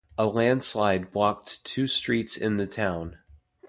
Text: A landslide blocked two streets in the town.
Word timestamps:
A 0.17 0.25
landslide 0.25 1.11
blocked 1.11 1.63
two 1.63 1.85
streets 1.85 2.35
in 2.35 2.57
the 2.57 2.65
town. 2.65 3.19